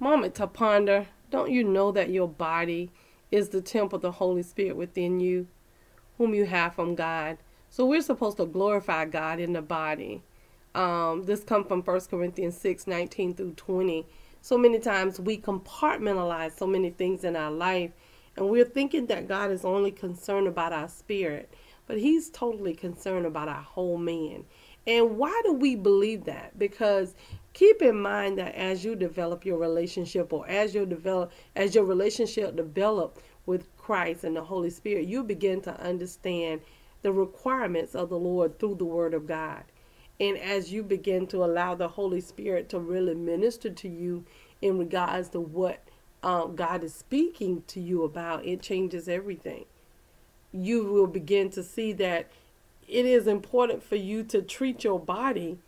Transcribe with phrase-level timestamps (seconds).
[0.00, 1.08] Moment to ponder.
[1.30, 2.90] Don't you know that your body
[3.32, 5.48] is the temple of the Holy Spirit within you,
[6.16, 7.38] whom you have from God?
[7.68, 10.22] So we're supposed to glorify God in the body.
[10.74, 14.06] Um, this comes from 1 Corinthians 6 19 through 20.
[14.40, 17.90] So many times we compartmentalize so many things in our life,
[18.36, 21.52] and we're thinking that God is only concerned about our spirit,
[21.88, 24.44] but He's totally concerned about our whole man.
[24.86, 26.58] And why do we believe that?
[26.58, 27.14] Because
[27.58, 31.82] keep in mind that as you develop your relationship or as you develop as your
[31.82, 36.60] relationship develop with Christ and the Holy Spirit, you begin to understand
[37.02, 39.64] the requirements of the Lord through the word of God.
[40.20, 44.24] And as you begin to allow the Holy Spirit to really minister to you
[44.62, 45.80] in regards to what
[46.22, 49.64] um, God is speaking to you about, it changes everything.
[50.52, 52.30] You will begin to see that
[52.86, 55.58] it is important for you to treat your body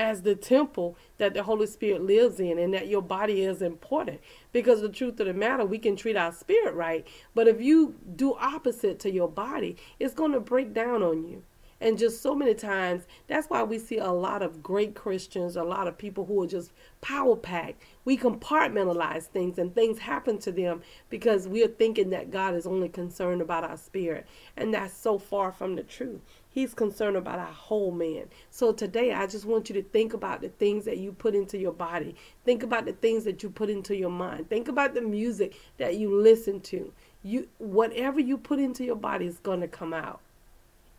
[0.00, 4.18] as the temple that the Holy Spirit lives in and that your body is important.
[4.50, 7.94] Because the truth of the matter, we can treat our spirit right, but if you
[8.16, 11.44] do opposite to your body, it's going to break down on you.
[11.80, 15.62] And just so many times, that's why we see a lot of great Christians, a
[15.62, 17.82] lot of people who are just power packed.
[18.04, 22.66] We compartmentalize things and things happen to them because we are thinking that God is
[22.66, 24.26] only concerned about our spirit.
[24.58, 26.20] And that's so far from the truth.
[26.50, 28.24] He's concerned about our whole man.
[28.50, 31.56] So today, I just want you to think about the things that you put into
[31.56, 32.16] your body.
[32.44, 34.50] Think about the things that you put into your mind.
[34.50, 36.92] Think about the music that you listen to.
[37.22, 40.20] You whatever you put into your body is going to come out.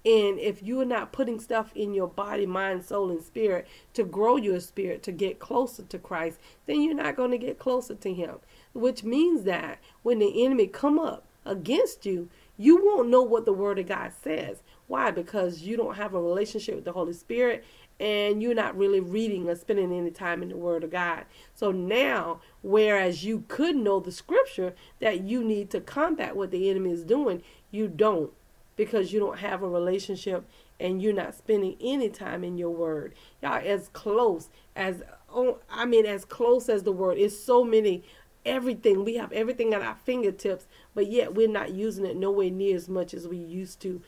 [0.04, 4.04] And if you are not putting stuff in your body, mind, soul, and spirit to
[4.04, 7.94] grow your spirit, to get closer to Christ, then you're not going to get closer
[7.94, 8.38] to Him.
[8.74, 13.54] Which means that when the enemy come up against you, you won't know what the
[13.54, 14.64] Word of God says.
[14.88, 15.12] Why?
[15.12, 17.64] Because you don't have a relationship with the Holy Spirit
[18.00, 21.26] and you're not really reading or spending any time in the Word of God.
[21.54, 26.70] So now, whereas you could know the scripture that you need to combat what the
[26.72, 28.34] enemy is doing, you don't
[28.76, 30.46] because you don't have a relationship
[30.80, 33.14] and you're not spending any time in your word.
[33.42, 35.04] Y'all, as close as,
[35.34, 37.18] oh, I mean, as close as the word.
[37.18, 38.04] It's so many,
[38.46, 39.06] everything.
[39.06, 42.90] We have everything at our fingertips, but yet we're not using it nowhere near as
[42.90, 44.02] much as we used to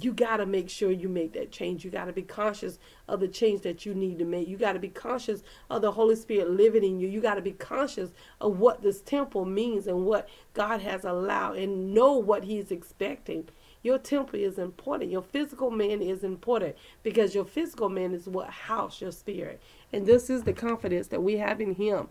[0.00, 1.84] you got to make sure you make that change.
[1.84, 4.48] You got to be conscious of the change that you need to make.
[4.48, 7.08] You got to be conscious of the Holy Spirit living in you.
[7.08, 8.10] You got to be conscious
[8.40, 13.48] of what this temple means and what God has allowed and know what He's expecting.
[13.82, 15.10] Your temple is important.
[15.10, 19.60] Your physical man is important because your physical man is what house your spirit.
[19.92, 22.08] And this is the confidence that we have in Him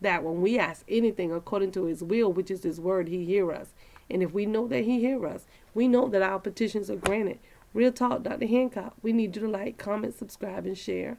[0.00, 3.50] that when we ask anything according to His will, which is His word, He hear
[3.52, 3.68] us.
[4.10, 7.38] And if we know that He hear us, we know that our petitions are granted.
[7.74, 8.46] Real talk, Dr.
[8.46, 8.94] Hancock.
[9.02, 11.18] We need you to like, comment, subscribe, and share.